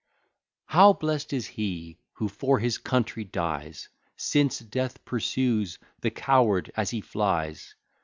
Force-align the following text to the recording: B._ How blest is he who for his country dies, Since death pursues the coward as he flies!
B._ 0.01 0.03
How 0.65 0.93
blest 0.93 1.31
is 1.31 1.45
he 1.45 1.99
who 2.13 2.27
for 2.27 2.57
his 2.57 2.79
country 2.79 3.23
dies, 3.23 3.89
Since 4.17 4.57
death 4.57 5.05
pursues 5.05 5.77
the 5.99 6.09
coward 6.09 6.71
as 6.75 6.89
he 6.89 7.01
flies! 7.01 7.75